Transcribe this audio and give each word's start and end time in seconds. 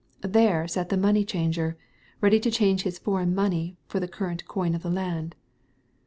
There 0.23 0.67
sat 0.67 0.89
the 0.89 0.97
money 0.97 1.23
changer, 1.23 1.77
ready 2.21 2.39
to 2.39 2.49
change 2.49 2.81
his 2.81 2.97
foreign 2.97 3.35
money 3.35 3.77
for 3.85 3.99
the 3.99 4.07
current 4.07 4.47
coin 4.47 4.73
of 4.73 4.81
the 4.81 4.89
land. 4.89 5.35